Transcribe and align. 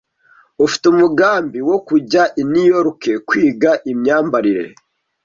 Afite 0.65 0.85
umugambi 0.93 1.59
wo 1.69 1.77
kujya 1.87 2.23
i 2.41 2.43
New 2.51 2.65
York 2.73 3.01
kwiga 3.27 3.71
imyambarire. 3.91 4.65